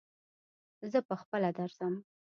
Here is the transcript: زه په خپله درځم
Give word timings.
زه 0.91 0.99
په 1.07 1.15
خپله 1.21 1.49
درځم 1.57 1.93